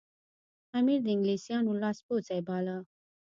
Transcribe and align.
امیر 0.77 0.99
د 1.03 1.07
انګلیسیانو 1.15 1.79
لاس 1.81 1.97
پوڅی 2.05 2.39
باله. 2.47 2.77